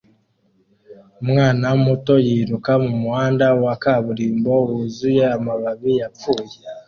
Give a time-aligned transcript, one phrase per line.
[1.23, 6.55] Umwana muto yiruka mumuhanda wa kaburimbo wuzuye amababi yapfuye